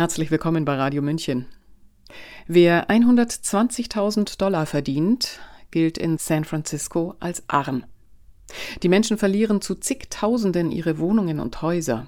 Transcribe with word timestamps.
Herzlich 0.00 0.30
willkommen 0.30 0.64
bei 0.64 0.76
Radio 0.76 1.02
München. 1.02 1.44
Wer 2.46 2.88
120.000 2.88 4.38
Dollar 4.38 4.64
verdient, 4.64 5.40
gilt 5.70 5.98
in 5.98 6.16
San 6.16 6.44
Francisco 6.44 7.16
als 7.20 7.42
arm. 7.48 7.84
Die 8.82 8.88
Menschen 8.88 9.18
verlieren 9.18 9.60
zu 9.60 9.74
zigtausenden 9.74 10.72
ihre 10.72 10.98
Wohnungen 10.98 11.38
und 11.38 11.60
Häuser. 11.60 12.06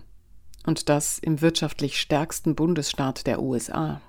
Und 0.65 0.89
das 0.89 1.19
im 1.19 1.43
wirtschaftlich 1.43 2.01
stärksten 2.01 2.55
Bundesstaat 2.55 3.27
der 3.27 3.43
USA. 3.43 4.01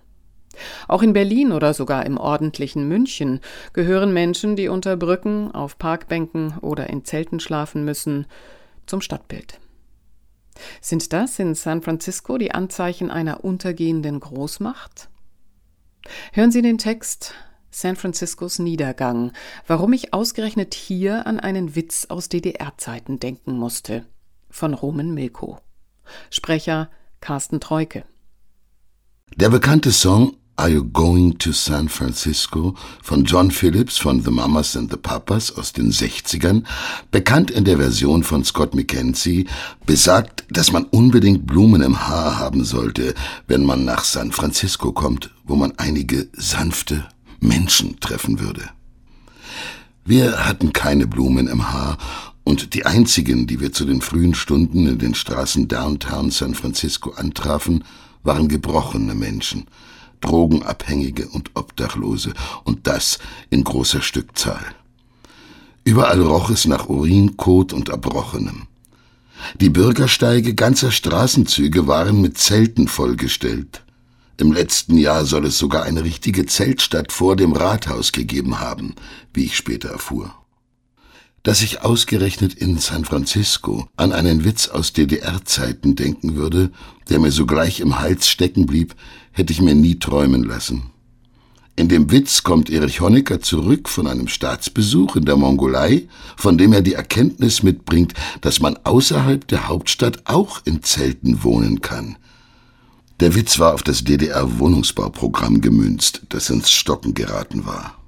Auch 0.88 1.02
in 1.02 1.12
Berlin 1.12 1.52
oder 1.52 1.74
sogar 1.74 2.06
im 2.06 2.18
ordentlichen 2.18 2.88
München 2.88 3.42
gehören 3.74 4.14
Menschen, 4.14 4.56
die 4.56 4.70
unter 4.70 4.96
Brücken, 4.96 5.52
auf 5.52 5.78
Parkbänken 5.78 6.58
oder 6.60 6.90
in 6.90 7.04
Zelten 7.04 7.42
schlafen 7.42 7.84
müssen, 7.84 8.28
zum 8.86 9.02
Stadtbild. 9.02 9.60
Sind 10.82 11.14
das 11.14 11.40
in 11.40 11.56
San 11.56 11.82
Francisco 11.82 12.38
die 12.38 12.52
Anzeichen 12.52 13.12
einer 13.12 13.44
untergehenden 13.44 14.20
Großmacht? 14.20 15.10
Hören 16.34 16.52
Sie 16.52 16.62
den 16.62 16.78
Text 16.78 17.34
San 17.72 17.96
Franciscos 17.96 18.60
Niedergang, 18.60 19.32
warum 19.66 19.94
ich 19.94 20.14
ausgerechnet 20.14 20.74
hier 20.76 21.26
an 21.26 21.40
einen 21.40 21.76
Witz 21.76 22.06
aus 22.10 22.30
DDR-Zeiten 22.30 23.20
denken 23.20 23.54
musste, 23.58 24.06
von 24.50 24.74
Roman 24.74 25.14
Milko. 25.14 25.60
Sprecher 26.30 26.90
Carsten 27.20 27.60
Treuke. 27.60 28.04
Der 29.36 29.50
bekannte 29.50 29.92
Song 29.92 30.38
Are 30.56 30.70
You 30.70 30.84
Going 30.84 31.40
to 31.40 31.52
San 31.52 31.90
Francisco? 31.90 32.76
Von 33.02 33.26
John 33.26 33.50
Phillips 33.50 33.98
von 33.98 34.22
The 34.22 34.30
Mamas 34.30 34.78
and 34.78 34.92
the 34.92 34.98
Papas 34.98 35.52
aus 35.58 35.74
den 35.74 35.92
60ern, 35.92 36.64
bekannt 37.10 37.50
in 37.50 37.66
der 37.66 37.78
Version 37.78 38.24
von 38.24 38.44
Scott 38.44 38.76
McKenzie, 38.76 39.48
besagt, 39.88 40.46
dass 40.52 40.72
man 40.72 40.84
unbedingt 40.86 41.48
Blumen 41.48 41.82
im 41.82 42.08
Haar 42.08 42.38
haben 42.38 42.66
sollte, 42.66 43.16
wenn 43.48 43.66
man 43.66 43.84
nach 43.84 44.04
San 44.04 44.32
Francisco 44.32 44.92
kommt, 44.92 45.32
wo 45.44 45.56
man 45.56 45.74
einige 45.78 46.30
sanfte 46.34 47.08
Menschen 47.40 48.00
treffen 48.00 48.40
würde. 48.40 48.70
Wir 50.06 50.46
hatten 50.46 50.72
keine 50.72 51.08
Blumen 51.08 51.48
im 51.48 51.74
Haar 51.74 51.98
und 52.44 52.76
die 52.76 52.86
einzigen, 52.86 53.48
die 53.48 53.60
wir 53.60 53.74
zu 53.74 53.86
den 53.86 54.02
frühen 54.02 54.36
Stunden 54.36 54.86
in 54.86 55.00
den 55.00 55.16
Straßen 55.16 55.68
Downtown 55.68 56.30
San 56.30 56.54
Francisco 56.54 57.10
antrafen, 57.10 57.84
waren 58.22 58.50
gebrochene 58.50 59.16
Menschen– 59.16 59.66
Drogenabhängige 60.24 61.28
und 61.28 61.52
Obdachlose, 61.54 62.34
und 62.64 62.88
das 62.88 63.20
in 63.50 63.64
großer 63.64 64.02
Stückzahl. 64.02 64.66
Überall 65.84 66.22
roch 66.22 66.50
es 66.50 66.66
nach 66.66 66.88
Urin, 66.88 67.36
Kot 67.36 67.74
und 67.74 67.90
Erbrochenem. 67.90 68.68
Die 69.60 69.70
Bürgersteige 69.70 70.56
ganzer 70.56 70.92
Straßenzüge 70.92 71.88
waren 71.88 72.22
mit 72.22 72.38
Zelten 72.38 72.88
vollgestellt. 72.88 73.84
Im 74.38 74.54
letzten 74.54 74.98
Jahr 74.98 75.26
soll 75.26 75.46
es 75.46 75.58
sogar 75.58 75.84
eine 75.84 76.04
richtige 76.04 76.46
Zeltstadt 76.46 77.12
vor 77.12 77.36
dem 77.36 77.52
Rathaus 77.52 78.14
gegeben 78.14 78.62
haben, 78.62 78.96
wie 79.34 79.46
ich 79.46 79.58
später 79.58 79.90
erfuhr. 79.90 80.34
Dass 81.44 81.62
ich 81.62 81.82
ausgerechnet 81.82 82.54
in 82.54 82.78
San 82.78 83.04
Francisco 83.04 83.90
an 83.98 84.14
einen 84.14 84.46
Witz 84.46 84.70
aus 84.70 84.94
DDR-Zeiten 84.94 85.98
denken 85.98 86.36
würde, 86.36 86.72
der 87.10 87.20
mir 87.20 87.34
sogleich 87.34 87.82
im 87.82 88.00
Hals 88.00 88.30
stecken 88.30 88.66
blieb, 88.66 88.96
hätte 89.34 89.52
ich 89.52 89.62
mir 89.62 89.76
nie 89.76 90.00
träumen 90.00 90.44
lassen. 90.44 90.92
In 91.76 91.90
dem 91.90 92.12
Witz 92.12 92.44
kommt 92.44 92.70
Erich 92.70 93.02
Honecker 93.02 93.42
zurück 93.42 93.90
von 93.90 94.08
einem 94.08 94.30
Staatsbesuch 94.30 95.18
in 95.18 95.26
der 95.26 95.36
Mongolei, 95.36 96.08
von 96.38 96.58
dem 96.58 96.72
er 96.72 96.82
die 96.82 96.94
Erkenntnis 96.94 97.62
mitbringt, 97.62 98.14
dass 98.40 98.62
man 98.62 98.78
außerhalb 98.86 99.46
der 99.46 99.68
Hauptstadt 99.68 100.22
auch 100.26 100.62
in 100.64 100.82
Zelten 100.82 101.44
wohnen 101.44 101.82
kann. 101.82 102.16
Der 103.20 103.36
Witz 103.36 103.60
war 103.60 103.74
auf 103.74 103.84
das 103.84 104.06
DDR-Wohnungsbauprogramm 104.06 105.60
gemünzt, 105.60 106.22
das 106.30 106.50
ins 106.50 106.72
Stocken 106.72 107.16
geraten 107.16 107.66
war. 107.66 108.03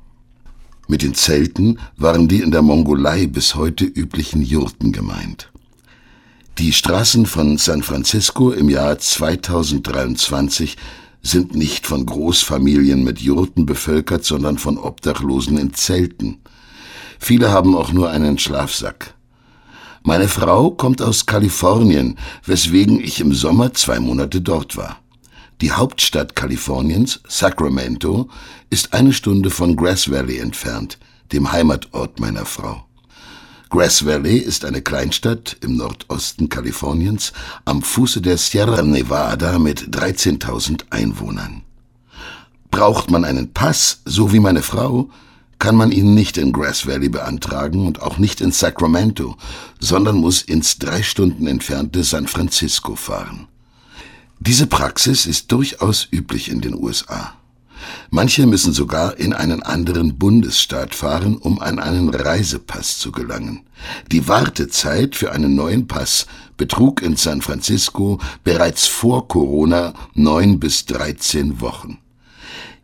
Mit 0.88 1.02
den 1.02 1.16
Zelten 1.16 1.80
waren 1.98 2.28
die 2.28 2.42
in 2.42 2.52
der 2.52 2.62
Mongolei 2.62 3.26
bis 3.26 3.56
heute 3.56 3.86
üblichen 3.86 4.44
Jurten 4.44 4.92
gemeint. 4.92 5.52
Die 6.60 6.72
Straßen 6.72 7.26
von 7.26 7.58
San 7.58 7.82
Francisco 7.82 8.52
im 8.52 8.70
Jahr 8.70 8.98
2023 8.98 10.78
sind 11.22 11.56
nicht 11.56 11.88
von 11.88 12.06
Großfamilien 12.06 13.04
mit 13.04 13.20
Jurten 13.20 13.66
bevölkert, 13.66 14.24
sondern 14.24 14.60
von 14.60 14.78
Obdachlosen 14.78 15.58
in 15.58 15.74
Zelten. 15.74 16.38
Viele 17.20 17.52
haben 17.52 17.76
auch 17.76 17.92
nur 17.92 18.12
einen 18.12 18.38
Schlafsack. 18.38 19.16
Meine 20.04 20.28
Frau 20.28 20.70
kommt 20.70 21.02
aus 21.02 21.26
Kalifornien, 21.26 22.20
weswegen 22.46 23.00
ich 23.00 23.20
im 23.20 23.34
Sommer 23.34 23.74
zwei 23.74 24.00
Monate 24.00 24.40
dort 24.40 24.78
war. 24.78 25.00
Die 25.62 25.72
Hauptstadt 25.72 26.36
Kaliforniens, 26.36 27.22
Sacramento, 27.30 28.30
ist 28.70 28.94
eine 28.94 29.14
Stunde 29.14 29.50
von 29.50 29.78
Grass 29.78 30.12
Valley 30.12 30.40
entfernt, 30.40 30.98
dem 31.32 31.52
Heimatort 31.52 32.20
meiner 32.20 32.46
Frau. 32.46 32.86
Grass 33.70 34.06
Valley 34.06 34.38
ist 34.38 34.66
eine 34.66 34.82
Kleinstadt 34.82 35.56
im 35.62 35.78
Nordosten 35.78 36.50
Kaliforniens 36.50 37.32
am 37.64 37.82
Fuße 37.82 38.22
der 38.22 38.38
Sierra 38.38 38.82
Nevada 38.82 39.58
mit 39.58 39.96
13.000 39.96 40.84
Einwohnern. 40.90 41.64
Braucht 42.70 43.10
man 43.10 43.24
einen 43.24 43.54
Pass, 43.54 44.02
so 44.04 44.34
wie 44.34 44.42
meine 44.42 44.62
Frau, 44.62 45.10
kann 45.58 45.78
man 45.78 45.94
ihn 45.94 46.14
nicht 46.14 46.38
in 46.38 46.52
Grass 46.52 46.86
Valley 46.86 47.08
beantragen 47.08 47.88
und 47.88 48.02
auch 48.02 48.18
nicht 48.18 48.42
in 48.42 48.52
Sacramento, 48.52 49.38
sondern 49.80 50.18
muss 50.18 50.42
ins 50.42 50.78
drei 50.80 51.02
Stunden 51.02 51.48
entfernte 51.48 52.04
San 52.04 52.28
Francisco 52.28 52.96
fahren. 52.96 53.48
Diese 54.46 54.68
Praxis 54.68 55.26
ist 55.26 55.52
durchaus 55.52 56.08
üblich 56.12 56.52
in 56.52 56.62
den 56.62 56.76
USA. 56.76 57.34
Manche 58.12 58.46
müssen 58.46 58.74
sogar 58.74 59.18
in 59.18 59.34
einen 59.34 59.64
anderen 59.64 60.20
Bundesstaat 60.20 60.94
fahren, 60.94 61.38
um 61.38 61.60
an 61.60 61.80
einen 61.80 62.10
Reisepass 62.10 63.00
zu 63.00 63.12
gelangen. 63.12 63.64
Die 64.12 64.28
Wartezeit 64.28 65.16
für 65.16 65.32
einen 65.32 65.56
neuen 65.56 65.88
Pass 65.88 66.28
betrug 66.58 67.02
in 67.02 67.16
San 67.16 67.42
Francisco 67.42 68.20
bereits 68.44 68.86
vor 68.86 69.28
Corona 69.28 69.94
neun 70.14 70.60
bis 70.60 70.86
dreizehn 70.86 71.60
Wochen. 71.60 71.98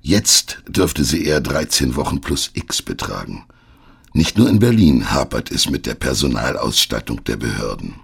Jetzt 0.01 0.63
dürfte 0.67 1.03
sie 1.03 1.23
eher 1.23 1.41
13 1.41 1.95
Wochen 1.95 2.21
plus 2.21 2.49
X 2.55 2.81
betragen. 2.81 3.45
Nicht 4.13 4.35
nur 4.35 4.49
in 4.49 4.57
Berlin 4.57 5.11
hapert 5.11 5.51
es 5.51 5.69
mit 5.69 5.85
der 5.85 5.93
Personalausstattung 5.93 7.23
der 7.23 7.37
Behörden. 7.37 7.95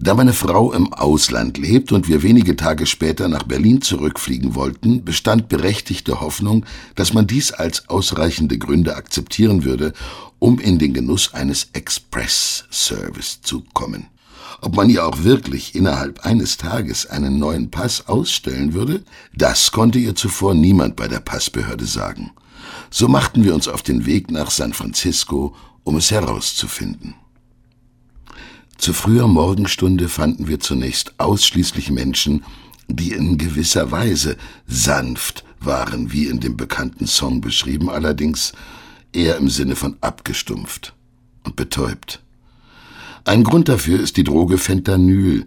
Da 0.00 0.14
meine 0.14 0.32
Frau 0.32 0.72
im 0.72 0.92
Ausland 0.92 1.56
lebt 1.56 1.92
und 1.92 2.08
wir 2.08 2.22
wenige 2.22 2.56
Tage 2.56 2.84
später 2.84 3.28
nach 3.28 3.44
Berlin 3.44 3.80
zurückfliegen 3.80 4.56
wollten, 4.56 5.04
bestand 5.04 5.48
berechtigte 5.48 6.20
Hoffnung, 6.20 6.66
dass 6.96 7.12
man 7.12 7.28
dies 7.28 7.52
als 7.52 7.88
ausreichende 7.88 8.58
Gründe 8.58 8.96
akzeptieren 8.96 9.64
würde, 9.64 9.92
um 10.40 10.58
in 10.58 10.78
den 10.78 10.94
Genuss 10.94 11.32
eines 11.32 11.68
Express-Service 11.74 13.40
zu 13.42 13.62
kommen. 13.72 14.08
Ob 14.60 14.74
man 14.74 14.90
ihr 14.90 15.06
auch 15.06 15.22
wirklich 15.22 15.74
innerhalb 15.74 16.26
eines 16.26 16.56
Tages 16.56 17.06
einen 17.06 17.38
neuen 17.38 17.70
Pass 17.70 18.08
ausstellen 18.08 18.74
würde, 18.74 19.04
das 19.34 19.70
konnte 19.70 19.98
ihr 19.98 20.14
zuvor 20.16 20.54
niemand 20.54 20.96
bei 20.96 21.06
der 21.06 21.20
Passbehörde 21.20 21.86
sagen. 21.86 22.32
So 22.90 23.06
machten 23.06 23.44
wir 23.44 23.54
uns 23.54 23.68
auf 23.68 23.82
den 23.82 24.06
Weg 24.06 24.30
nach 24.30 24.50
San 24.50 24.72
Francisco, 24.72 25.54
um 25.84 25.96
es 25.96 26.10
herauszufinden. 26.10 27.14
Zu 28.84 28.92
früher 28.92 29.26
Morgenstunde 29.28 30.10
fanden 30.10 30.46
wir 30.46 30.60
zunächst 30.60 31.18
ausschließlich 31.18 31.90
Menschen, 31.90 32.44
die 32.86 33.12
in 33.12 33.38
gewisser 33.38 33.90
Weise 33.90 34.36
sanft 34.66 35.42
waren, 35.58 36.12
wie 36.12 36.26
in 36.26 36.38
dem 36.38 36.58
bekannten 36.58 37.06
Song 37.06 37.40
beschrieben, 37.40 37.88
allerdings 37.88 38.52
eher 39.14 39.38
im 39.38 39.48
Sinne 39.48 39.74
von 39.74 39.96
abgestumpft 40.02 40.92
und 41.44 41.56
betäubt. 41.56 42.20
Ein 43.24 43.42
Grund 43.42 43.70
dafür 43.70 43.98
ist 44.00 44.18
die 44.18 44.24
Droge 44.24 44.58
Fentanyl, 44.58 45.46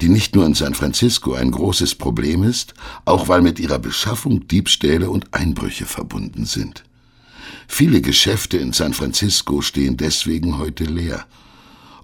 die 0.00 0.08
nicht 0.08 0.34
nur 0.34 0.46
in 0.46 0.54
San 0.54 0.72
Francisco 0.72 1.34
ein 1.34 1.50
großes 1.50 1.94
Problem 1.94 2.42
ist, 2.42 2.72
auch 3.04 3.28
weil 3.28 3.42
mit 3.42 3.60
ihrer 3.60 3.78
Beschaffung 3.78 4.48
Diebstähle 4.48 5.10
und 5.10 5.34
Einbrüche 5.34 5.84
verbunden 5.84 6.46
sind. 6.46 6.84
Viele 7.66 8.00
Geschäfte 8.00 8.56
in 8.56 8.72
San 8.72 8.94
Francisco 8.94 9.60
stehen 9.60 9.98
deswegen 9.98 10.56
heute 10.56 10.84
leer 10.84 11.26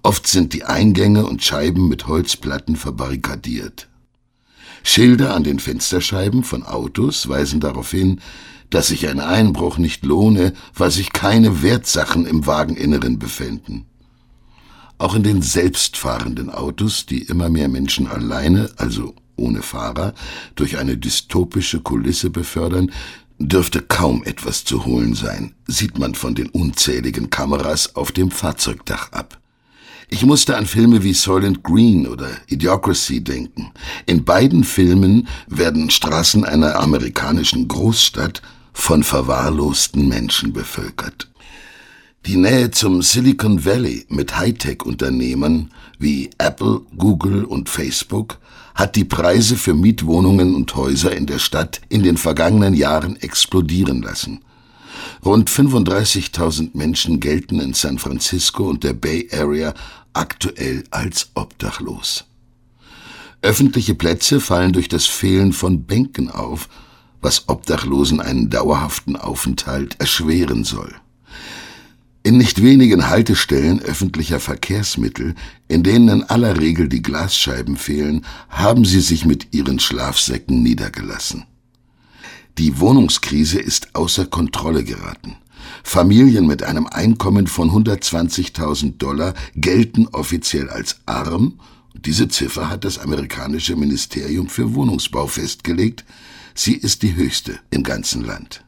Oft 0.04 0.26
sind 0.26 0.52
die 0.52 0.64
Eingänge 0.64 1.24
und 1.24 1.42
Scheiben 1.42 1.88
mit 1.88 2.06
Holzplatten 2.06 2.76
verbarrikadiert. 2.76 3.88
Schilder 4.82 5.34
an 5.34 5.44
den 5.44 5.58
Fensterscheiben 5.58 6.44
von 6.44 6.62
Autos 6.62 7.26
weisen 7.26 7.58
darauf 7.58 7.90
hin, 7.90 8.20
dass 8.68 8.88
sich 8.88 9.08
ein 9.08 9.18
Einbruch 9.18 9.78
nicht 9.78 10.04
lohne, 10.04 10.52
weil 10.74 10.90
sich 10.90 11.14
keine 11.14 11.62
Wertsachen 11.62 12.26
im 12.26 12.46
Wageninneren 12.46 13.18
befänden. 13.18 13.86
Auch 14.98 15.14
in 15.14 15.22
den 15.22 15.40
selbstfahrenden 15.40 16.50
Autos, 16.50 17.06
die 17.06 17.22
immer 17.22 17.48
mehr 17.48 17.68
Menschen 17.68 18.06
alleine, 18.06 18.70
also 18.76 19.14
ohne 19.36 19.62
Fahrer, 19.62 20.12
durch 20.54 20.76
eine 20.76 20.98
dystopische 20.98 21.80
Kulisse 21.80 22.28
befördern, 22.28 22.92
dürfte 23.38 23.80
kaum 23.80 24.22
etwas 24.24 24.66
zu 24.66 24.84
holen 24.84 25.14
sein, 25.14 25.54
sieht 25.66 25.98
man 25.98 26.14
von 26.14 26.34
den 26.34 26.50
unzähligen 26.50 27.30
Kameras 27.30 27.96
auf 27.96 28.12
dem 28.12 28.30
Fahrzeugdach 28.30 29.10
ab. 29.12 29.40
Ich 30.08 30.24
musste 30.24 30.56
an 30.56 30.66
Filme 30.66 31.02
wie 31.02 31.14
Soylent 31.14 31.62
Green 31.62 32.06
oder 32.06 32.28
Idiocracy 32.48 33.22
denken. 33.22 33.72
In 34.06 34.24
beiden 34.24 34.64
Filmen 34.64 35.28
werden 35.46 35.90
Straßen 35.90 36.44
einer 36.44 36.78
amerikanischen 36.80 37.68
Großstadt 37.68 38.42
von 38.72 39.02
verwahrlosten 39.02 40.08
Menschen 40.08 40.52
bevölkert. 40.52 41.28
Die 42.26 42.36
Nähe 42.36 42.70
zum 42.70 43.02
Silicon 43.02 43.64
Valley 43.64 44.06
mit 44.08 44.36
Hightech-Unternehmern 44.38 45.70
wie 45.98 46.30
Apple, 46.38 46.80
Google 46.96 47.44
und 47.44 47.68
Facebook 47.68 48.38
hat 48.74 48.96
die 48.96 49.04
Preise 49.04 49.56
für 49.56 49.74
Mietwohnungen 49.74 50.54
und 50.54 50.74
Häuser 50.74 51.14
in 51.14 51.26
der 51.26 51.38
Stadt 51.38 51.80
in 51.88 52.02
den 52.02 52.16
vergangenen 52.16 52.74
Jahren 52.74 53.16
explodieren 53.16 54.02
lassen. 54.02 54.40
Rund 55.24 55.48
35.000 55.48 56.70
Menschen 56.74 57.18
gelten 57.18 57.58
in 57.58 57.72
San 57.72 57.98
Francisco 57.98 58.68
und 58.68 58.84
der 58.84 58.92
Bay 58.92 59.26
Area 59.32 59.72
aktuell 60.12 60.84
als 60.90 61.30
obdachlos. 61.34 62.26
Öffentliche 63.40 63.94
Plätze 63.94 64.38
fallen 64.38 64.72
durch 64.72 64.88
das 64.88 65.06
Fehlen 65.06 65.54
von 65.54 65.84
Bänken 65.84 66.30
auf, 66.30 66.68
was 67.22 67.48
Obdachlosen 67.48 68.20
einen 68.20 68.50
dauerhaften 68.50 69.16
Aufenthalt 69.16 69.98
erschweren 69.98 70.62
soll. 70.62 70.94
In 72.22 72.36
nicht 72.36 72.62
wenigen 72.62 73.08
Haltestellen 73.08 73.80
öffentlicher 73.80 74.40
Verkehrsmittel, 74.40 75.34
in 75.68 75.82
denen 75.82 76.08
in 76.08 76.22
aller 76.24 76.58
Regel 76.58 76.88
die 76.88 77.02
Glasscheiben 77.02 77.76
fehlen, 77.76 78.26
haben 78.50 78.84
sie 78.84 79.00
sich 79.00 79.24
mit 79.24 79.54
ihren 79.54 79.78
Schlafsäcken 79.78 80.62
niedergelassen. 80.62 81.44
Die 82.58 82.78
Wohnungskrise 82.78 83.58
ist 83.58 83.94
außer 83.96 84.26
Kontrolle 84.26 84.84
geraten. 84.84 85.36
Familien 85.82 86.46
mit 86.46 86.62
einem 86.62 86.86
Einkommen 86.86 87.46
von 87.46 87.70
120.000 87.70 88.98
Dollar 88.98 89.34
gelten 89.56 90.06
offiziell 90.08 90.70
als 90.70 91.00
arm. 91.06 91.58
Diese 91.94 92.28
Ziffer 92.28 92.70
hat 92.70 92.84
das 92.84 92.98
amerikanische 92.98 93.76
Ministerium 93.76 94.48
für 94.48 94.74
Wohnungsbau 94.74 95.26
festgelegt. 95.26 96.04
Sie 96.54 96.74
ist 96.74 97.02
die 97.02 97.16
höchste 97.16 97.58
im 97.70 97.82
ganzen 97.82 98.24
Land. 98.24 98.64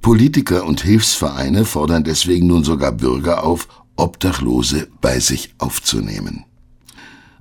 Politiker 0.00 0.64
und 0.64 0.82
Hilfsvereine 0.82 1.64
fordern 1.64 2.04
deswegen 2.04 2.46
nun 2.46 2.62
sogar 2.62 2.92
Bürger 2.92 3.42
auf, 3.42 3.66
Obdachlose 3.96 4.86
bei 5.00 5.18
sich 5.18 5.54
aufzunehmen. 5.58 6.44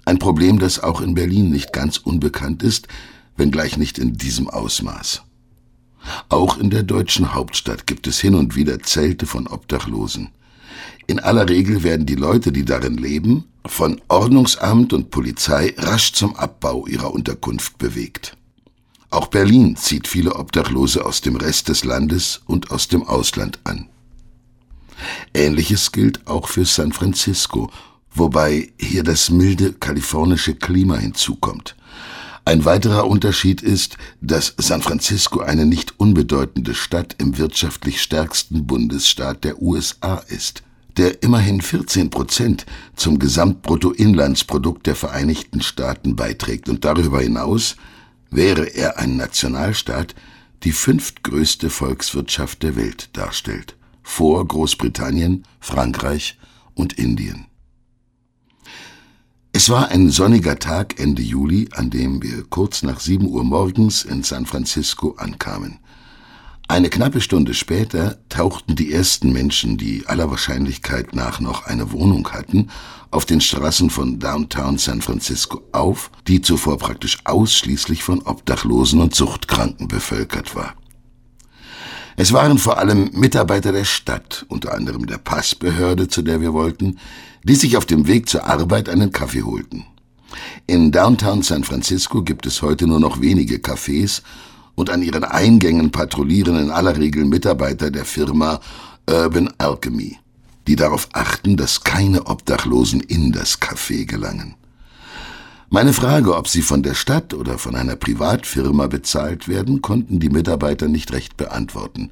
Ein 0.06 0.18
Problem, 0.18 0.58
das 0.58 0.80
auch 0.80 1.02
in 1.02 1.14
Berlin 1.14 1.52
nicht 1.52 1.72
ganz 1.74 1.98
unbekannt 1.98 2.64
ist, 2.64 2.88
wenngleich 3.36 3.78
nicht 3.78 4.00
in 4.00 4.18
diesem 4.18 4.50
Ausmaß. 4.50 5.27
Auch 6.30 6.58
in 6.58 6.70
der 6.70 6.84
deutschen 6.84 7.34
Hauptstadt 7.34 7.88
gibt 7.88 8.08
es 8.08 8.20
hin 8.20 8.36
und 8.36 8.56
wieder 8.56 8.80
Zelte 8.80 9.26
von 9.26 9.48
Obdachlosen. 9.48 10.30
In 11.08 11.20
aller 11.20 11.48
Regel 11.48 11.84
werden 11.84 12.06
die 12.06 12.16
Leute, 12.16 12.52
die 12.52 12.66
darin 12.66 12.98
leben, 12.98 13.46
von 13.66 14.02
Ordnungsamt 14.08 14.94
und 14.94 15.10
Polizei 15.10 15.74
rasch 15.78 16.14
zum 16.14 16.36
Abbau 16.36 16.86
ihrer 16.88 17.14
Unterkunft 17.14 17.78
bewegt. 17.78 18.36
Auch 19.10 19.28
Berlin 19.28 19.78
zieht 19.78 20.08
viele 20.08 20.36
Obdachlose 20.36 21.06
aus 21.06 21.22
dem 21.22 21.38
Rest 21.38 21.70
des 21.70 21.86
Landes 21.86 22.42
und 22.46 22.72
aus 22.72 22.88
dem 22.90 23.04
Ausland 23.04 23.60
an. 23.64 23.88
Ähnliches 25.34 25.92
gilt 25.92 26.28
auch 26.28 26.48
für 26.48 26.66
San 26.66 26.92
Francisco, 26.92 27.72
wobei 28.14 28.70
hier 28.80 29.04
das 29.04 29.30
milde 29.30 29.74
kalifornische 29.74 30.56
Klima 30.56 30.98
hinzukommt. 30.98 31.76
Ein 32.48 32.64
weiterer 32.64 33.08
Unterschied 33.08 33.62
ist, 33.62 33.98
dass 34.22 34.54
San 34.58 34.82
Francisco 34.82 35.42
eine 35.42 35.66
nicht 35.66 36.00
unbedeutende 36.00 36.76
Stadt 36.76 37.14
im 37.18 37.38
wirtschaftlich 37.38 38.02
stärksten 38.02 38.66
Bundesstaat 38.66 39.44
der 39.44 39.62
USA 39.62 40.24
ist, 40.30 40.64
der 40.96 41.24
immerhin 41.24 41.60
14 41.60 42.10
Prozent 42.10 42.66
zum 42.96 43.20
Gesamtbruttoinlandsprodukt 43.20 44.88
der 44.88 44.96
Vereinigten 44.96 45.60
Staaten 45.60 46.16
beiträgt 46.16 46.70
und 46.70 46.86
darüber 46.86 47.20
hinaus 47.20 47.76
wäre 48.32 48.64
er 48.64 48.98
ein 48.98 49.18
Nationalstaat, 49.18 50.16
die 50.64 50.72
fünftgrößte 50.72 51.70
Volkswirtschaft 51.70 52.64
der 52.64 52.78
Welt 52.78 53.10
darstellt, 53.12 53.76
vor 54.04 54.48
Großbritannien, 54.48 55.44
Frankreich 55.60 56.40
und 56.76 56.94
Indien. 56.94 57.47
Es 59.58 59.72
war 59.72 59.90
ein 59.90 60.12
sonniger 60.12 60.60
Tag 60.60 61.00
Ende 61.00 61.24
Juli, 61.24 61.68
an 61.74 61.90
dem 61.90 62.22
wir 62.22 62.44
kurz 62.48 62.84
nach 62.84 63.00
sieben 63.00 63.28
Uhr 63.28 63.44
morgens 63.44 64.04
in 64.04 64.22
San 64.22 64.46
Francisco 64.46 65.16
ankamen. 65.18 65.80
Eine 66.68 66.92
knappe 66.92 67.22
Stunde 67.22 67.56
später 67.56 68.20
tauchten 68.30 68.76
die 68.76 68.94
ersten 68.94 69.34
Menschen, 69.34 69.78
die 69.78 70.04
aller 70.06 70.30
Wahrscheinlichkeit 70.30 71.16
nach 71.16 71.40
noch 71.40 71.66
eine 71.66 71.92
Wohnung 71.92 72.30
hatten, 72.34 72.70
auf 73.10 73.26
den 73.26 73.42
Straßen 73.42 73.90
von 73.90 74.20
Downtown 74.20 74.78
San 74.78 75.02
Francisco 75.02 75.64
auf, 75.72 76.12
die 76.28 76.42
zuvor 76.42 76.78
praktisch 76.78 77.18
ausschließlich 77.24 78.04
von 78.04 78.22
Obdachlosen 78.22 79.02
und 79.02 79.16
Suchtkranken 79.16 79.88
bevölkert 79.88 80.56
war. 80.56 80.76
Es 82.16 82.32
waren 82.32 82.60
vor 82.60 82.78
allem 82.78 83.10
Mitarbeiter 83.14 83.72
der 83.72 83.86
Stadt, 83.86 84.46
unter 84.50 84.74
anderem 84.74 85.08
der 85.08 85.18
Passbehörde, 85.18 86.08
zu 86.08 86.22
der 86.22 86.42
wir 86.42 86.54
wollten, 86.54 87.00
die 87.48 87.56
sich 87.56 87.78
auf 87.78 87.86
dem 87.86 88.08
Weg 88.08 88.28
zur 88.28 88.46
Arbeit 88.46 88.90
einen 88.90 89.12
Kaffee 89.12 89.44
holten. 89.44 89.86
In 90.68 90.92
Downtown 90.92 91.44
San 91.44 91.64
Francisco 91.64 92.22
gibt 92.22 92.46
es 92.46 92.62
heute 92.62 92.88
nur 92.88 93.00
noch 93.00 93.22
wenige 93.22 93.56
Cafés 93.58 94.22
und 94.76 94.90
an 94.90 95.02
ihren 95.02 95.24
Eingängen 95.24 95.92
patrouillieren 95.92 96.60
in 96.60 96.72
aller 96.72 96.98
Regel 96.98 97.24
Mitarbeiter 97.24 97.90
der 97.90 98.04
Firma 98.04 98.60
Urban 99.10 99.50
Alchemy, 99.58 100.18
die 100.68 100.76
darauf 100.76 101.08
achten, 101.14 101.56
dass 101.56 101.84
keine 101.84 102.28
Obdachlosen 102.28 103.00
in 103.00 103.32
das 103.32 103.62
Café 103.62 104.06
gelangen. 104.06 104.56
Meine 105.70 105.94
Frage, 105.94 106.36
ob 106.36 106.50
sie 106.50 106.62
von 106.62 106.84
der 106.84 106.96
Stadt 106.96 107.34
oder 107.34 107.58
von 107.58 107.76
einer 107.76 107.96
Privatfirma 107.96 108.88
bezahlt 108.88 109.48
werden, 109.48 109.82
konnten 109.82 110.20
die 110.20 110.30
Mitarbeiter 110.30 110.90
nicht 110.90 111.14
recht 111.14 111.38
beantworten. 111.38 112.12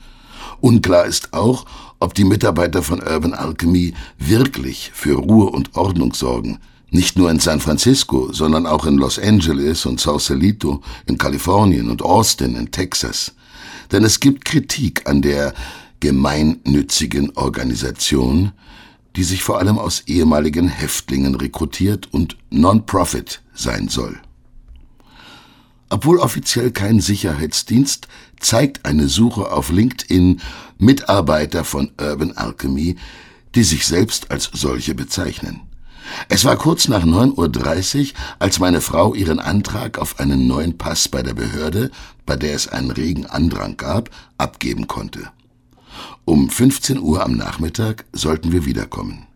Unklar 0.62 1.06
ist 1.06 1.34
auch, 1.34 1.66
ob 2.00 2.14
die 2.14 2.24
Mitarbeiter 2.24 2.84
von 2.84 3.02
Urban 3.02 3.34
Alchemy 3.34 3.94
wirklich 4.18 4.92
für 4.94 5.16
Ruhe 5.16 5.50
und 5.50 5.76
Ordnung 5.76 6.14
sorgen, 6.14 6.60
nicht 6.90 7.18
nur 7.18 7.30
in 7.32 7.40
San 7.40 7.60
Francisco, 7.60 8.32
sondern 8.32 8.66
auch 8.66 8.86
in 8.86 8.98
Los 8.98 9.20
Angeles 9.20 9.86
und 9.86 10.00
Sausalito, 10.00 10.82
in 11.06 11.18
Kalifornien 11.18 11.90
und 11.90 12.02
Austin 12.02 12.56
in 12.56 12.72
Texas. 12.72 13.34
Denn 13.92 14.04
es 14.04 14.20
gibt 14.20 14.46
Kritik 14.46 15.08
an 15.08 15.22
der 15.22 15.54
gemeinnützigen 16.00 17.36
Organisation, 17.36 18.52
die 19.16 19.24
sich 19.24 19.44
vor 19.44 19.60
allem 19.60 19.80
aus 19.80 20.04
ehemaligen 20.08 20.68
Häftlingen 20.68 21.36
rekrutiert 21.36 22.14
und 22.14 22.38
Non-Profit 22.50 23.42
sein 23.54 23.88
soll. 23.88 24.20
Obwohl 25.96 26.20
offiziell 26.20 26.72
kein 26.72 27.00
Sicherheitsdienst, 27.00 28.10
zeigt 28.42 28.86
eine 28.86 29.08
Suche 29.08 29.50
auf 29.50 29.72
LinkedIn 29.72 30.42
Mitarbeiter 30.78 31.64
von 31.64 31.90
Urban 31.98 32.34
Alchemy, 32.34 32.98
die 33.56 33.64
sich 33.64 33.88
selbst 33.88 34.30
als 34.30 34.50
solche 34.52 34.94
bezeichnen. 34.94 35.62
Es 36.28 36.44
war 36.44 36.58
kurz 36.58 36.90
nach 36.90 37.06
9.30 37.06 38.00
Uhr, 38.12 38.20
als 38.40 38.60
meine 38.60 38.82
Frau 38.82 39.14
ihren 39.16 39.40
Antrag 39.40 39.98
auf 39.98 40.20
einen 40.20 40.48
neuen 40.48 40.78
Pass 40.78 41.08
bei 41.08 41.24
der 41.24 41.34
Behörde, 41.34 41.92
bei 42.25 42.36
der 42.36 42.56
es 42.56 42.68
einen 42.68 42.92
regen 42.92 43.25
Andrang 43.25 43.78
gab, 43.78 44.10
abgeben 44.38 44.88
konnte. 44.88 45.30
Um 46.25 46.50
15 46.50 47.00
Uhr 47.00 47.24
am 47.24 47.38
Nachmittag 47.38 48.04
sollten 48.12 48.52
wir 48.52 48.66
wiederkommen. 48.66 49.28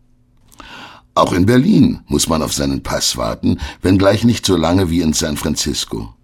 Auch 1.15 1.31
in 1.31 1.45
Berlin 1.45 2.01
muss 2.07 2.27
man 2.27 2.43
auf 2.43 2.51
seinen 2.51 2.83
Pass 2.83 3.15
warten, 3.15 3.61
wenngleich 3.81 4.25
nicht 4.25 4.45
so 4.45 4.57
lange 4.57 4.89
wie 4.89 4.99
in 4.99 5.13
San 5.13 5.37
Francisco. 5.37 6.15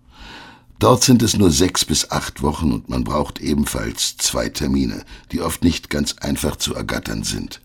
Dort 0.79 1.03
sind 1.03 1.21
es 1.21 1.37
nur 1.37 1.51
sechs 1.51 1.85
bis 1.85 2.11
acht 2.11 2.41
Wochen 2.41 2.71
und 2.71 2.89
man 2.89 3.03
braucht 3.03 3.39
ebenfalls 3.39 4.17
zwei 4.17 4.49
Termine, 4.49 5.03
die 5.31 5.41
oft 5.41 5.63
nicht 5.63 5.89
ganz 5.89 6.13
einfach 6.19 6.57
zu 6.57 6.75
ergattern 6.75 7.23
sind. 7.23 7.61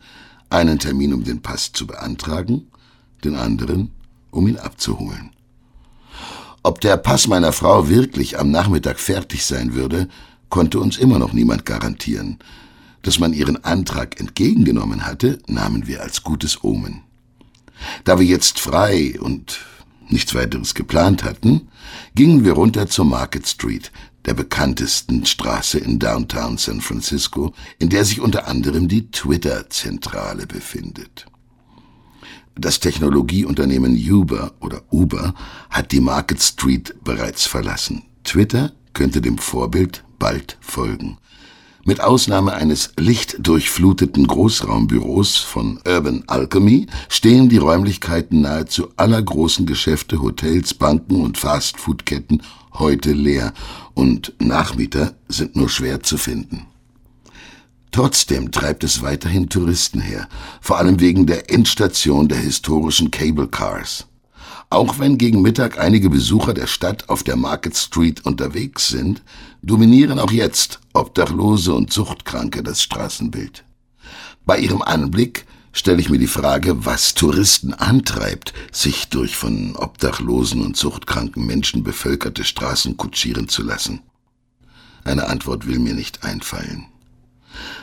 Einen 0.48 0.78
Termin, 0.78 1.12
um 1.12 1.24
den 1.24 1.42
Pass 1.42 1.72
zu 1.72 1.86
beantragen, 1.86 2.70
den 3.24 3.34
anderen, 3.34 3.90
um 4.30 4.46
ihn 4.46 4.56
abzuholen. 4.56 5.30
Ob 6.62 6.80
der 6.80 6.96
Pass 6.98 7.26
meiner 7.26 7.52
Frau 7.52 7.88
wirklich 7.88 8.38
am 8.38 8.50
Nachmittag 8.50 9.00
fertig 9.00 9.44
sein 9.44 9.74
würde, 9.74 10.08
konnte 10.48 10.78
uns 10.78 10.96
immer 10.98 11.18
noch 11.18 11.32
niemand 11.32 11.64
garantieren. 11.64 12.38
Dass 13.02 13.18
man 13.18 13.32
ihren 13.32 13.64
Antrag 13.64 14.20
entgegengenommen 14.20 15.06
hatte, 15.06 15.38
nahmen 15.46 15.86
wir 15.86 16.02
als 16.02 16.22
gutes 16.22 16.62
Omen. 16.62 17.02
Da 18.04 18.18
wir 18.18 18.26
jetzt 18.26 18.60
frei 18.60 19.18
und 19.18 19.60
nichts 20.12 20.34
weiteres 20.34 20.74
geplant 20.74 21.24
hatten, 21.24 21.68
gingen 22.14 22.44
wir 22.44 22.52
runter 22.52 22.88
zur 22.88 23.04
Market 23.04 23.46
Street, 23.46 23.92
der 24.26 24.34
bekanntesten 24.34 25.24
Straße 25.24 25.78
in 25.78 25.98
Downtown 25.98 26.58
San 26.58 26.80
Francisco, 26.80 27.54
in 27.78 27.88
der 27.88 28.04
sich 28.04 28.20
unter 28.20 28.46
anderem 28.46 28.88
die 28.88 29.10
Twitter-Zentrale 29.10 30.46
befindet. 30.46 31.26
Das 32.54 32.80
Technologieunternehmen 32.80 33.96
Uber 33.96 34.52
oder 34.60 34.82
Uber 34.90 35.34
hat 35.70 35.92
die 35.92 36.00
Market 36.00 36.42
Street 36.42 36.94
bereits 37.02 37.46
verlassen. 37.46 38.02
Twitter 38.24 38.72
könnte 38.92 39.22
dem 39.22 39.38
Vorbild 39.38 40.04
bald 40.18 40.58
folgen. 40.60 41.16
Mit 41.84 42.02
Ausnahme 42.02 42.52
eines 42.52 42.92
lichtdurchfluteten 42.98 44.26
Großraumbüros 44.26 45.36
von 45.36 45.80
Urban 45.86 46.24
Alchemy 46.26 46.86
stehen 47.08 47.48
die 47.48 47.56
Räumlichkeiten 47.56 48.42
nahezu 48.42 48.88
aller 48.96 49.22
großen 49.22 49.64
Geschäfte, 49.64 50.20
Hotels, 50.20 50.74
Banken 50.74 51.22
und 51.22 51.38
Fastfoodketten 51.38 52.42
heute 52.74 53.12
leer 53.12 53.54
und 53.94 54.34
Nachmieter 54.38 55.14
sind 55.28 55.56
nur 55.56 55.70
schwer 55.70 56.02
zu 56.02 56.18
finden. 56.18 56.66
Trotzdem 57.92 58.52
treibt 58.52 58.84
es 58.84 59.02
weiterhin 59.02 59.48
Touristen 59.48 60.00
her, 60.00 60.28
vor 60.60 60.78
allem 60.78 61.00
wegen 61.00 61.26
der 61.26 61.50
Endstation 61.50 62.28
der 62.28 62.38
historischen 62.38 63.10
Cable 63.10 63.48
Cars. 63.48 64.06
Auch 64.72 65.00
wenn 65.00 65.18
gegen 65.18 65.42
Mittag 65.42 65.80
einige 65.80 66.08
Besucher 66.08 66.54
der 66.54 66.68
Stadt 66.68 67.08
auf 67.08 67.24
der 67.24 67.34
Market 67.34 67.76
Street 67.76 68.24
unterwegs 68.24 68.88
sind, 68.88 69.20
dominieren 69.62 70.20
auch 70.20 70.30
jetzt 70.30 70.78
Obdachlose 70.92 71.74
und 71.74 71.92
Zuchtkranke 71.92 72.62
das 72.62 72.80
Straßenbild. 72.80 73.64
Bei 74.46 74.58
ihrem 74.58 74.80
Anblick 74.80 75.44
stelle 75.72 76.00
ich 76.00 76.08
mir 76.08 76.18
die 76.18 76.28
Frage, 76.28 76.84
was 76.86 77.14
Touristen 77.14 77.74
antreibt, 77.74 78.54
sich 78.70 79.08
durch 79.08 79.36
von 79.36 79.74
obdachlosen 79.74 80.64
und 80.64 80.76
zuchtkranken 80.76 81.44
Menschen 81.44 81.82
bevölkerte 81.82 82.44
Straßen 82.44 82.96
kutschieren 82.96 83.48
zu 83.48 83.64
lassen. 83.64 84.00
Eine 85.02 85.26
Antwort 85.26 85.66
will 85.66 85.80
mir 85.80 85.94
nicht 85.94 86.22
einfallen. 86.22 86.86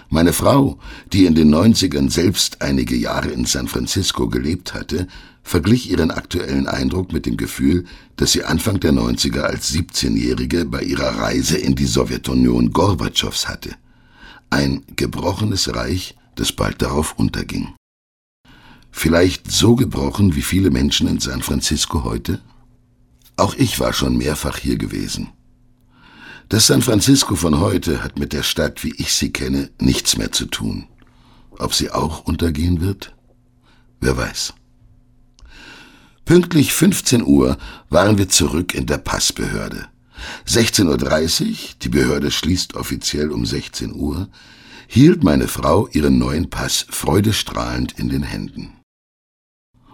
Meine 0.09 0.33
Frau, 0.33 0.79
die 1.11 1.25
in 1.25 1.35
den 1.35 1.53
90ern 1.53 2.09
selbst 2.09 2.61
einige 2.61 2.95
Jahre 2.95 3.29
in 3.29 3.45
San 3.45 3.67
Francisco 3.67 4.29
gelebt 4.29 4.73
hatte, 4.73 5.07
verglich 5.43 5.89
ihren 5.89 6.11
aktuellen 6.11 6.67
Eindruck 6.67 7.13
mit 7.13 7.25
dem 7.25 7.37
Gefühl, 7.37 7.85
das 8.15 8.31
sie 8.31 8.43
Anfang 8.43 8.79
der 8.79 8.91
90er 8.91 9.41
als 9.41 9.73
17-Jährige 9.73 10.65
bei 10.65 10.81
ihrer 10.81 11.19
Reise 11.19 11.57
in 11.57 11.75
die 11.75 11.85
Sowjetunion 11.85 12.71
Gorbatschows 12.71 13.47
hatte. 13.47 13.71
Ein 14.49 14.83
gebrochenes 14.95 15.73
Reich, 15.75 16.15
das 16.35 16.51
bald 16.51 16.81
darauf 16.81 17.17
unterging. 17.17 17.73
Vielleicht 18.91 19.51
so 19.51 19.75
gebrochen 19.75 20.35
wie 20.35 20.41
viele 20.41 20.71
Menschen 20.71 21.07
in 21.07 21.19
San 21.19 21.41
Francisco 21.41 22.03
heute? 22.03 22.41
Auch 23.35 23.53
ich 23.55 23.79
war 23.79 23.93
schon 23.93 24.17
mehrfach 24.17 24.57
hier 24.57 24.77
gewesen. 24.77 25.29
Das 26.49 26.67
San 26.67 26.81
Francisco 26.81 27.35
von 27.35 27.59
heute 27.59 28.01
hat 28.01 28.17
mit 28.17 28.31
der 28.31 28.41
Stadt, 28.41 28.81
wie 28.85 28.93
ich 28.97 29.13
sie 29.13 29.33
kenne, 29.33 29.69
nichts 29.81 30.15
mehr 30.15 30.31
zu 30.31 30.45
tun. 30.45 30.87
Ob 31.51 31.73
sie 31.73 31.91
auch 31.91 32.23
untergehen 32.23 32.79
wird? 32.79 33.13
Wer 33.99 34.15
weiß. 34.15 34.53
Pünktlich 36.23 36.71
15 36.71 37.23
Uhr 37.23 37.57
waren 37.89 38.17
wir 38.17 38.29
zurück 38.29 38.73
in 38.73 38.85
der 38.85 38.97
Passbehörde. 38.97 39.89
16.30 40.47 41.49
Uhr, 41.49 41.55
die 41.81 41.89
Behörde 41.89 42.31
schließt 42.31 42.75
offiziell 42.75 43.31
um 43.31 43.45
16 43.45 43.93
Uhr, 43.93 44.29
hielt 44.87 45.25
meine 45.25 45.49
Frau 45.49 45.87
ihren 45.87 46.17
neuen 46.17 46.49
Pass 46.49 46.85
freudestrahlend 46.89 47.99
in 47.99 48.07
den 48.07 48.23
Händen. 48.23 48.76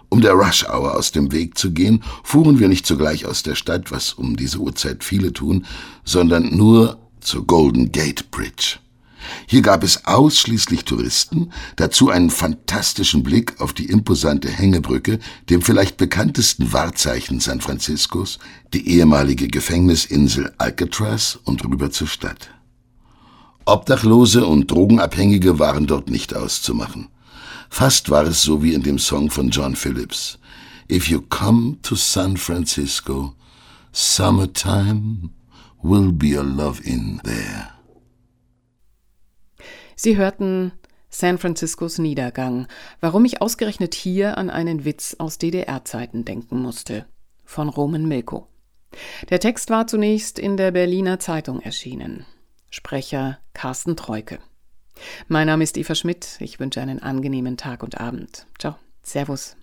Um 0.08 0.20
der 0.20 0.32
Rush 0.32 0.64
Hour 0.68 0.94
aus 0.94 1.12
dem 1.12 1.32
Weg 1.32 1.58
zu 1.58 1.72
gehen, 1.72 2.02
fuhren 2.22 2.58
wir 2.58 2.68
nicht 2.68 2.86
sogleich 2.86 3.26
aus 3.26 3.42
der 3.42 3.54
Stadt, 3.54 3.90
was 3.90 4.12
um 4.12 4.36
diese 4.36 4.58
Uhrzeit 4.58 5.04
viele 5.04 5.32
tun, 5.32 5.66
sondern 6.04 6.56
nur 6.56 6.98
zur 7.20 7.46
Golden 7.46 7.90
Gate 7.90 8.30
Bridge. 8.30 8.78
Hier 9.46 9.62
gab 9.62 9.82
es 9.82 10.04
ausschließlich 10.04 10.84
Touristen, 10.84 11.50
dazu 11.76 12.10
einen 12.10 12.30
fantastischen 12.30 13.22
Blick 13.22 13.60
auf 13.60 13.72
die 13.72 13.86
imposante 13.86 14.48
Hängebrücke, 14.48 15.18
dem 15.50 15.62
vielleicht 15.62 15.96
bekanntesten 15.96 16.72
Wahrzeichen 16.72 17.40
San 17.40 17.60
Franciscos, 17.60 18.38
die 18.72 18.88
ehemalige 18.88 19.48
Gefängnisinsel 19.48 20.52
Alcatraz 20.58 21.38
und 21.44 21.64
rüber 21.64 21.90
zur 21.90 22.06
Stadt. 22.06 22.50
Obdachlose 23.66 24.46
und 24.46 24.70
Drogenabhängige 24.70 25.58
waren 25.58 25.86
dort 25.86 26.10
nicht 26.10 26.36
auszumachen. 26.36 27.08
Fast 27.74 28.08
war 28.08 28.24
es 28.24 28.40
so 28.40 28.62
wie 28.62 28.72
in 28.72 28.84
dem 28.84 29.00
Song 29.00 29.32
von 29.32 29.50
John 29.50 29.74
Phillips. 29.74 30.38
If 30.88 31.08
you 31.08 31.20
come 31.20 31.78
to 31.82 31.96
San 31.96 32.36
Francisco, 32.36 33.34
summertime 33.90 35.30
will 35.82 36.12
be 36.12 36.38
a 36.38 36.42
love 36.42 36.80
in 36.84 37.20
there. 37.24 37.70
Sie 39.96 40.16
hörten 40.16 40.70
San 41.10 41.36
Franciscos 41.36 41.98
Niedergang, 41.98 42.68
warum 43.00 43.24
ich 43.24 43.42
ausgerechnet 43.42 43.94
hier 43.94 44.38
an 44.38 44.50
einen 44.50 44.84
Witz 44.84 45.16
aus 45.18 45.38
DDR-Zeiten 45.38 46.24
denken 46.24 46.62
musste, 46.62 47.06
von 47.44 47.68
Roman 47.68 48.06
Milko. 48.06 48.46
Der 49.30 49.40
Text 49.40 49.68
war 49.70 49.88
zunächst 49.88 50.38
in 50.38 50.56
der 50.56 50.70
Berliner 50.70 51.18
Zeitung 51.18 51.58
erschienen. 51.60 52.24
Sprecher 52.70 53.40
Carsten 53.52 53.96
Treuke. 53.96 54.38
Mein 55.28 55.46
Name 55.46 55.64
ist 55.64 55.76
Eva 55.76 55.94
Schmidt. 55.94 56.36
Ich 56.40 56.60
wünsche 56.60 56.80
einen 56.80 57.02
angenehmen 57.02 57.56
Tag 57.56 57.82
und 57.82 58.00
Abend. 58.00 58.46
Ciao. 58.58 58.76
Servus. 59.02 59.56